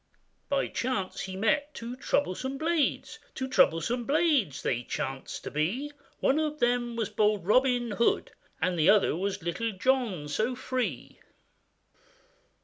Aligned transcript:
By 0.49 0.67
chance 0.67 1.19
he 1.21 1.35
met 1.35 1.75
two 1.75 1.95
troublesome 1.95 2.57
blades, 2.57 3.19
Two 3.35 3.47
troublesome 3.47 4.05
blades 4.05 4.63
they 4.63 4.81
chanced 4.81 5.43
to 5.43 5.51
be; 5.51 5.89
The 5.89 5.93
one 6.21 6.39
of 6.39 6.57
them 6.59 6.95
was 6.95 7.11
bold 7.11 7.45
Robin 7.45 7.91
Hood, 7.91 8.31
And 8.59 8.79
the 8.79 8.89
other 8.89 9.15
was 9.15 9.43
Little 9.43 9.71
John, 9.73 10.27
so 10.27 10.55
free. 10.55 11.19